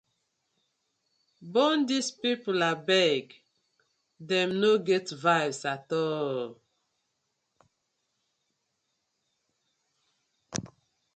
Bone 1.53 1.83
dis 1.89 2.07
pipu 2.21 2.51
abeg, 2.71 3.25
dem 4.27 4.49
no 4.61 4.71
get 4.87 5.07
vibes 5.23 5.61
atol. 5.73 6.43